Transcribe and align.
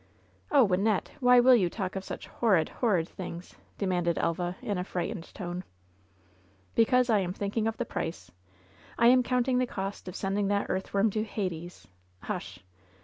"Oh, 0.51 0.67
Wynnette 0.67 1.09
1 1.19 1.19
why 1.19 1.39
will 1.39 1.53
you 1.55 1.69
talk 1.69 1.95
of 1.95 2.03
such 2.03 2.25
horrid, 2.25 2.69
horrid 2.69 3.07
things?" 3.07 3.53
demanded 3.77 4.17
Elva, 4.17 4.55
in 4.59 4.79
a 4.79 4.83
frightened 4.83 5.31
tone. 5.35 5.63
"Because 6.73 7.07
I 7.11 7.19
am 7.19 7.33
thinking 7.33 7.67
of 7.67 7.77
the 7.77 7.85
price. 7.85 8.31
I 8.97 9.09
am 9.09 9.21
coimting 9.21 9.59
the 9.59 9.67
cost 9.67 10.07
of 10.07 10.15
sending 10.15 10.47
that 10.47 10.71
earthworm 10.71 11.11
to 11.11 11.23
Hades 11.23 11.87
Hush!" 12.21 12.61